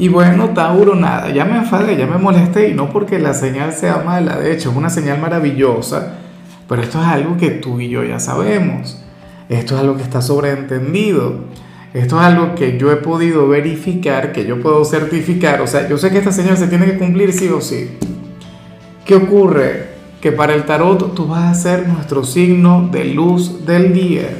[0.00, 3.74] Y bueno, Tauro, nada, ya me enfadé, ya me molesté y no porque la señal
[3.74, 6.14] sea mala, de hecho es una señal maravillosa,
[6.66, 9.04] pero esto es algo que tú y yo ya sabemos,
[9.50, 11.40] esto es algo que está sobreentendido,
[11.92, 15.98] esto es algo que yo he podido verificar, que yo puedo certificar, o sea, yo
[15.98, 17.98] sé que esta señal se tiene que cumplir sí o sí.
[19.04, 19.88] ¿Qué ocurre?
[20.22, 24.30] Que para el tarot tú vas a ser nuestro signo de luz del día,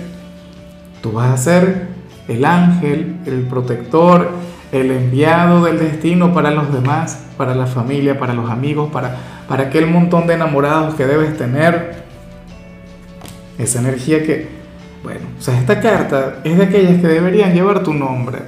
[1.02, 1.88] tú vas a ser
[2.28, 4.30] el ángel, el protector,
[4.72, 9.16] el enviado del destino para los demás, para la familia, para los amigos, para,
[9.48, 12.04] para aquel montón de enamorados que debes tener.
[13.58, 14.48] Esa energía que,
[15.02, 18.38] bueno, o sea, esta carta es de aquellas que deberían llevar tu nombre.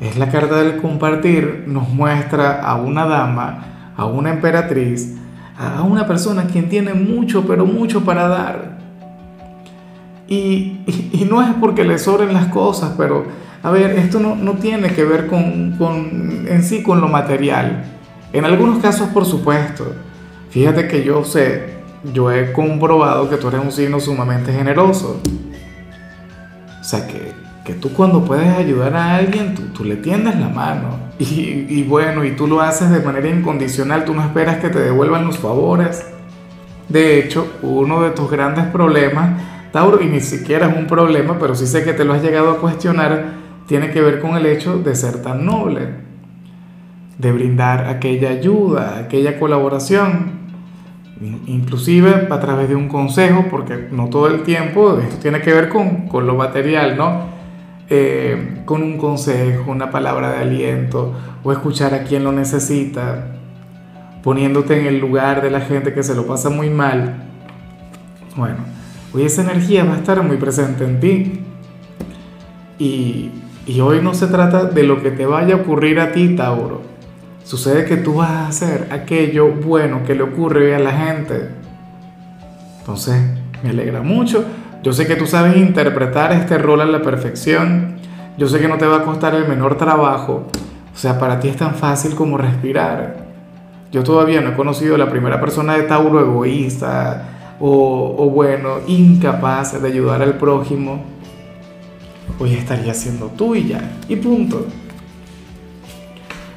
[0.00, 5.16] Es la carta del compartir, nos muestra a una dama, a una emperatriz,
[5.58, 8.78] a una persona quien tiene mucho, pero mucho para dar.
[10.28, 13.24] Y, y, no es porque le sobren las cosas, pero
[13.62, 17.84] a ver, esto no, no tiene que ver con, con, en sí con lo material.
[18.32, 19.94] En algunos casos, por supuesto.
[20.50, 21.78] Fíjate que yo sé,
[22.12, 25.20] yo he comprobado que tú eres un signo sumamente generoso.
[26.80, 27.32] O sea, que,
[27.64, 31.08] que tú cuando puedes ayudar a alguien, tú, tú le tiendes la mano.
[31.18, 34.78] Y, y bueno, y tú lo haces de manera incondicional, tú no esperas que te
[34.78, 36.06] devuelvan los favores.
[36.88, 39.40] De hecho, uno de tus grandes problemas,
[39.72, 42.52] Tauro, y ni siquiera es un problema, pero sí sé que te lo has llegado
[42.52, 45.90] a cuestionar, tiene que ver con el hecho de ser tan noble,
[47.18, 50.38] de brindar aquella ayuda, aquella colaboración,
[51.46, 55.68] inclusive a través de un consejo, porque no todo el tiempo esto tiene que ver
[55.68, 57.38] con, con lo material, ¿no?
[57.90, 61.14] Eh, con un consejo, una palabra de aliento,
[61.44, 63.34] o escuchar a quien lo necesita,
[64.22, 67.16] poniéndote en el lugar de la gente que se lo pasa muy mal.
[68.34, 68.58] Bueno,
[69.12, 71.40] hoy esa energía va a estar muy presente en ti.
[72.78, 73.30] Y
[73.68, 76.80] y hoy no se trata de lo que te vaya a ocurrir a ti, Tauro.
[77.44, 81.50] Sucede que tú vas a hacer aquello bueno que le ocurre a la gente.
[82.78, 83.20] Entonces,
[83.62, 84.42] me alegra mucho.
[84.82, 87.96] Yo sé que tú sabes interpretar este rol a la perfección.
[88.38, 90.46] Yo sé que no te va a costar el menor trabajo.
[90.94, 93.16] O sea, para ti es tan fácil como respirar.
[93.92, 98.76] Yo todavía no he conocido a la primera persona de Tauro egoísta o, o bueno,
[98.86, 101.17] incapaz de ayudar al prójimo
[102.38, 104.66] hoy estaría siendo tuya y punto.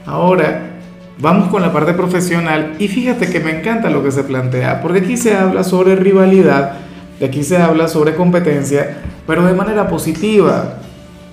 [0.05, 0.71] Ahora,
[1.19, 4.99] vamos con la parte profesional y fíjate que me encanta lo que se plantea, porque
[4.99, 6.73] aquí se habla sobre rivalidad,
[7.19, 10.77] de aquí se habla sobre competencia, pero de manera positiva.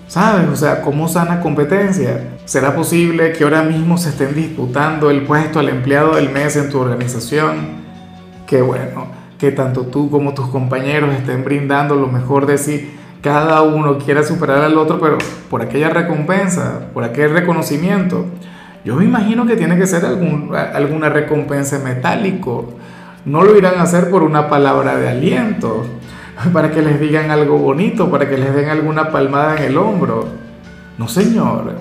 [0.06, 0.49] ¿Sabes?
[0.49, 2.38] O sea, ¿cómo sana competencia?
[2.47, 6.70] ¿Será posible que ahora mismo se estén disputando el puesto al empleado del mes en
[6.70, 7.56] tu organización?
[8.47, 12.91] Que bueno, que tanto tú como tus compañeros estén brindando lo mejor de sí
[13.23, 15.19] cada uno quiera superar al otro, pero
[15.51, 18.27] por aquella recompensa, por aquel reconocimiento.
[18.84, 22.75] Yo me imagino que tiene que ser algún, alguna recompensa metálico.
[23.25, 25.84] No lo irán a hacer por una palabra de aliento,
[26.53, 30.27] para que les digan algo bonito, para que les den alguna palmada en el hombro.
[30.97, 31.75] No, señor.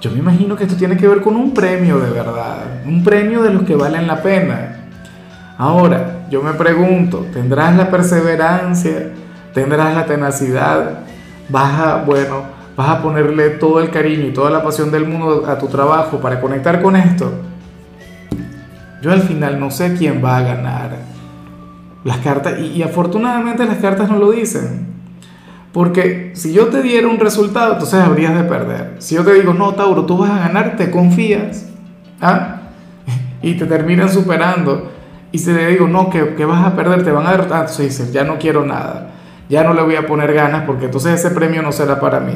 [0.00, 3.40] Yo me imagino que esto tiene que ver con un premio de verdad, un premio
[3.40, 4.78] de los que valen la pena.
[5.56, 9.12] Ahora, yo me pregunto, ¿tendrás la perseverancia?
[9.52, 11.00] Tendrás la tenacidad,
[11.48, 12.42] vas a, bueno,
[12.76, 16.18] vas a ponerle todo el cariño y toda la pasión del mundo a tu trabajo
[16.18, 17.32] para conectar con esto.
[19.02, 20.90] Yo al final no sé quién va a ganar.
[22.04, 24.92] Las cartas, y, afortunadamente las cartas no lo dicen.
[25.72, 28.96] Porque si yo te diera un resultado, entonces habrías de perder.
[28.98, 31.68] Si yo te digo, no, Tauro, tú vas a ganar, te confías.
[32.20, 32.58] ¿ah?
[33.42, 34.92] Y te terminan superando.
[35.32, 37.48] Y si te digo, no, que, que vas a perder, te van a dar.
[37.50, 39.12] Ah, entonces dices, ya no quiero nada
[39.52, 42.32] ya no le voy a poner ganas porque entonces ese premio no será para mí.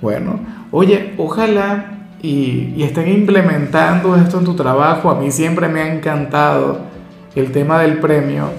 [0.00, 0.38] Bueno,
[0.70, 1.86] oye, ojalá
[2.22, 5.10] y, estén implementando esto en tu trabajo.
[5.10, 6.78] A mí siempre me ha encantado
[7.34, 8.50] el tema del premio.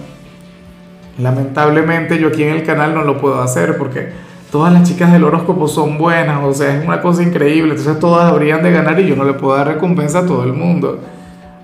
[1.17, 4.09] Lamentablemente yo aquí en el canal no lo puedo hacer porque
[4.51, 8.29] todas las chicas del horóscopo son buenas, o sea, es una cosa increíble, entonces todas
[8.29, 10.99] habrían de ganar y yo no le puedo dar recompensa a todo el mundo.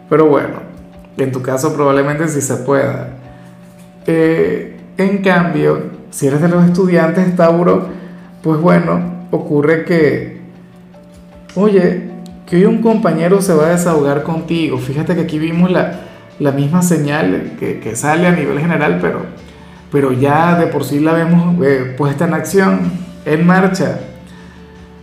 [0.09, 0.61] Pero bueno,
[1.17, 3.09] en tu caso probablemente sí se pueda.
[4.07, 4.70] Eh,
[5.09, 7.87] en cambio, si eres de los estudiantes, Tauro,
[8.41, 10.41] pues bueno, ocurre que,
[11.55, 12.09] oye,
[12.45, 14.77] que hoy un compañero se va a desahogar contigo.
[14.77, 16.01] Fíjate que aquí vimos la,
[16.39, 19.21] la misma señal que, que, sale a nivel general, pero,
[19.91, 22.91] pero ya de por sí la vemos eh, puesta en acción,
[23.25, 23.99] en marcha.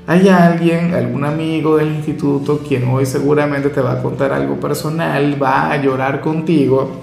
[0.07, 5.43] Hay alguien, algún amigo del instituto, quien hoy seguramente te va a contar algo personal,
[5.43, 7.01] va a llorar contigo,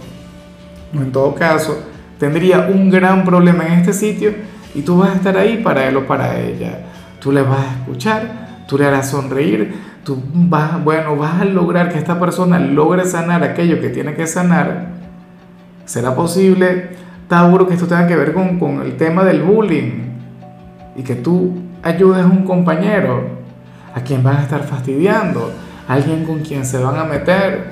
[0.94, 1.78] en todo caso,
[2.20, 4.34] tendría un gran problema en este sitio
[4.74, 6.80] y tú vas a estar ahí para él o para ella.
[7.20, 9.74] Tú le vas a escuchar, tú le harás sonreír,
[10.04, 14.28] tú vas, bueno, vas a lograr que esta persona logre sanar aquello que tiene que
[14.28, 14.88] sanar.
[15.86, 16.90] ¿Será posible,
[17.28, 20.04] Tauro, que esto tenga que ver con, con el tema del bullying?
[20.96, 23.36] Y que tú ayudes a un compañero
[23.94, 25.52] a quien van a estar fastidiando,
[25.88, 27.70] alguien con quien se van a meter.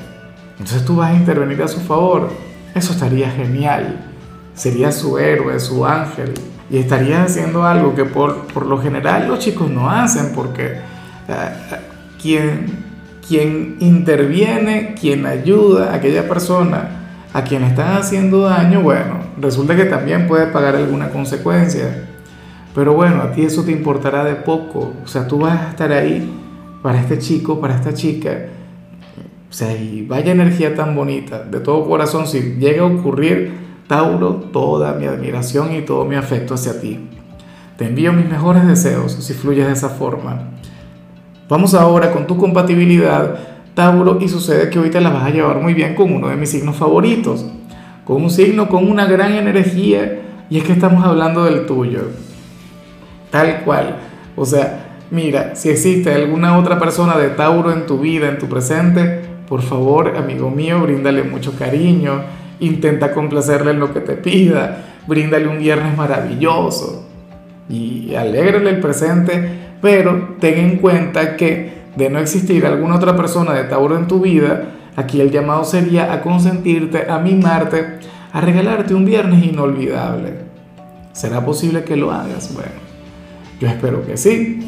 [0.52, 2.30] Entonces tú vas a intervenir a su favor.
[2.74, 4.13] Eso estaría genial.
[4.54, 6.34] Sería su héroe, su ángel.
[6.70, 10.78] Y estarías haciendo algo que por, por lo general los chicos no hacen porque
[11.28, 11.76] uh,
[12.22, 12.66] quien,
[13.28, 17.04] quien interviene, quien ayuda a aquella persona
[17.34, 22.06] a quien le están haciendo daño, bueno, resulta que también puede pagar alguna consecuencia.
[22.76, 24.94] Pero bueno, a ti eso te importará de poco.
[25.04, 26.32] O sea, tú vas a estar ahí
[26.84, 28.46] para este chico, para esta chica.
[29.50, 33.52] O sea, y vaya energía tan bonita, de todo corazón, si llega a ocurrir,
[33.88, 37.00] Tauro, toda mi admiración y todo mi afecto hacia ti.
[37.78, 40.50] Te envío mis mejores deseos si fluyes de esa forma.
[41.50, 43.36] Vamos ahora con tu compatibilidad,
[43.74, 46.36] Tauro, y sucede que hoy te la vas a llevar muy bien con uno de
[46.36, 47.46] mis signos favoritos,
[48.06, 52.02] con un signo con una gran energía, y es que estamos hablando del tuyo
[53.34, 53.96] tal cual.
[54.36, 58.48] O sea, mira, si existe alguna otra persona de Tauro en tu vida, en tu
[58.48, 62.22] presente, por favor, amigo mío, bríndale mucho cariño,
[62.60, 67.06] intenta complacerle en lo que te pida, bríndale un viernes maravilloso
[67.70, 69.50] y alégrale el presente,
[69.82, 74.22] pero ten en cuenta que de no existir alguna otra persona de Tauro en tu
[74.22, 78.00] vida, aquí el llamado sería a consentirte, a mimarte,
[78.32, 80.34] a regalarte un viernes inolvidable.
[81.12, 82.54] ¿Será posible que lo hagas?
[82.54, 82.84] Bueno.
[83.60, 84.60] Yo espero que sí,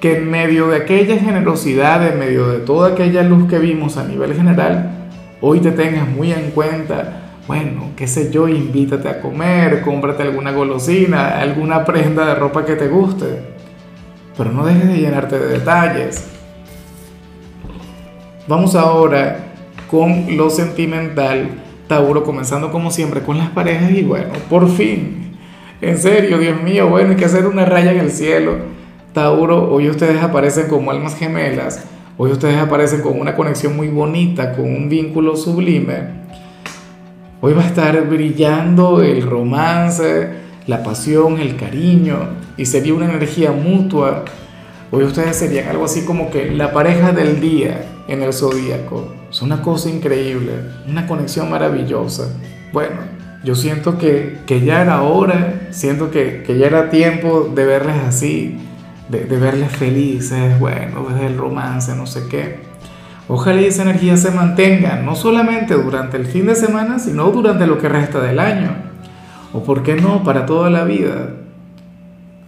[0.00, 4.04] que en medio de aquella generosidad, en medio de toda aquella luz que vimos a
[4.04, 4.97] nivel general,
[5.40, 10.52] hoy te tengas muy en cuenta, bueno, qué sé yo, invítate a comer, cómprate alguna
[10.52, 13.40] golosina, alguna prenda de ropa que te guste,
[14.36, 16.28] pero no dejes de llenarte de detalles.
[18.46, 19.54] Vamos ahora
[19.90, 21.50] con lo sentimental,
[21.86, 25.18] Tauro, comenzando como siempre con las parejas y bueno, por fin
[25.80, 28.56] en serio, Dios mío, bueno, hay que hacer una raya en el cielo.
[29.12, 31.84] Tauro, hoy ustedes aparecen como almas gemelas,
[32.18, 36.18] hoy ustedes aparecen con una conexión muy bonita, con un vínculo sublime.
[37.40, 40.28] Hoy va a estar brillando el romance,
[40.66, 42.18] la pasión, el cariño,
[42.56, 44.24] y sería una energía mutua.
[44.90, 49.14] Hoy ustedes serían algo así como que la pareja del día en el zodíaco.
[49.30, 50.52] Es una cosa increíble,
[50.88, 52.28] una conexión maravillosa.
[52.72, 52.96] Bueno,
[53.44, 58.58] yo siento que, ya era hora, siento que, ya era tiempo de verles así,
[59.08, 62.60] de, verles felices, bueno, desde el romance, no sé qué.
[63.28, 67.78] Ojalá esa energía se mantenga, no solamente durante el fin de semana, sino durante lo
[67.78, 68.70] que resta del año.
[69.52, 71.34] O por qué no, para toda la vida.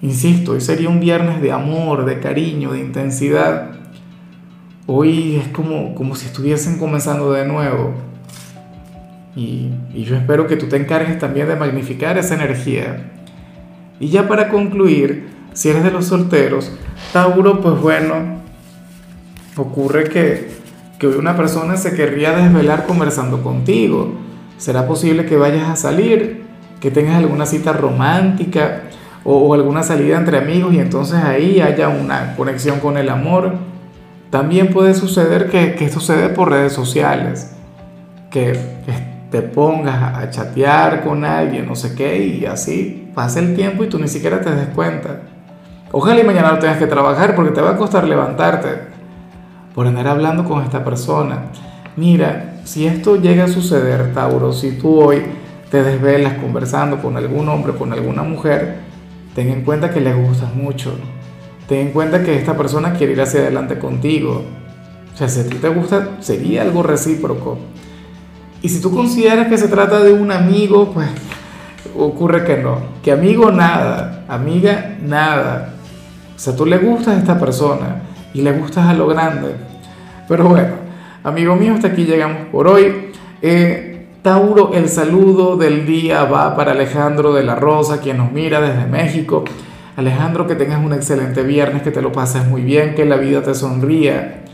[0.03, 3.73] Insisto, hoy sería un viernes de amor, de cariño, de intensidad.
[4.87, 7.95] Hoy es como, como si estuviesen comenzando de nuevo.
[9.37, 13.11] Y, yo espero que tú te encargues también de magnificar esa energía.
[14.01, 16.71] Y ya para concluir, si eres de los solteros,
[17.13, 18.41] Tauro, pues bueno,
[19.57, 20.51] ocurre que,
[20.99, 24.15] que hoy una persona se querría desvelar conversando contigo.
[24.59, 26.45] ¿Será posible que vayas a salir?
[26.81, 28.83] Que tengas alguna cita romántica
[29.25, 33.55] o, alguna salida entre amigos y entonces ahí haya una conexión con el amor.
[34.31, 37.53] También puede suceder que, que dé por redes sociales,
[38.31, 38.53] que,
[38.87, 43.83] que te pongas a chatear con alguien, no sé qué, y así pasa el tiempo
[43.85, 45.23] y tú ni siquiera te des cuenta.
[45.93, 48.69] Ojalá y mañana no tengas que trabajar porque te va a costar levantarte
[49.75, 51.47] por andar hablando con esta persona.
[51.97, 55.23] Mira, si esto llega a suceder, Tauro, si tú hoy
[55.71, 58.77] te desvelas conversando con algún hombre, con alguna mujer,
[59.35, 60.93] ten en cuenta que le gustas mucho.
[61.69, 64.45] Ten en cuenta que esta persona quiere ir hacia adelante contigo.
[65.13, 67.59] O sea, si a ti te gusta, sería algo recíproco.
[68.63, 71.09] Y si tú consideras que se trata de un amigo, pues
[71.97, 72.79] ocurre que no.
[73.03, 75.70] Que amigo nada, amiga nada.
[76.41, 78.01] O sea, tú le gustas a esta persona
[78.33, 79.57] y le gustas a lo grande.
[80.27, 80.71] Pero bueno,
[81.23, 83.13] amigo mío, hasta aquí llegamos por hoy.
[83.43, 88.59] Eh, Tauro, el saludo del día va para Alejandro de la Rosa, quien nos mira
[88.59, 89.45] desde México.
[89.99, 93.43] Alejandro, que tengas un excelente viernes, que te lo pases muy bien, que la vida
[93.43, 94.45] te sonría.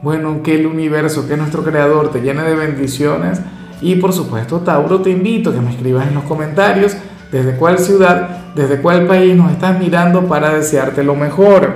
[0.00, 3.42] Bueno, que el universo, que nuestro creador te llene de bendiciones.
[3.82, 6.96] Y por supuesto, Tauro, te invito a que me escribas en los comentarios
[7.32, 11.74] desde cuál ciudad, desde cuál país nos estás mirando para desearte lo mejor.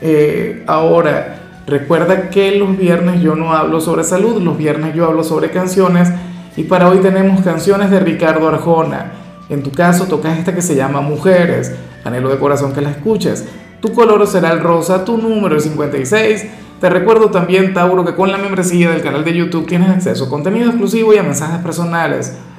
[0.00, 5.24] Eh, ahora, recuerda que los viernes yo no hablo sobre salud, los viernes yo hablo
[5.24, 6.10] sobre canciones
[6.56, 9.12] y para hoy tenemos canciones de Ricardo Arjona.
[9.48, 11.74] En tu caso tocas esta que se llama Mujeres,
[12.04, 13.46] anhelo de corazón que la escuches.
[13.80, 16.46] Tu color será el rosa, tu número es 56.
[16.80, 20.28] Te recuerdo también, Tauro, que con la membresía del canal de YouTube tienes acceso a
[20.28, 22.36] contenido exclusivo y a mensajes personales.